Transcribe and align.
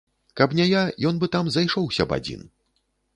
Каб 0.39 0.53
не 0.59 0.65
я, 0.69 0.79
ён 1.09 1.19
бы 1.23 1.29
там 1.35 1.51
зайшоўся 1.57 2.07
б 2.13 2.17
адзін. 2.19 2.41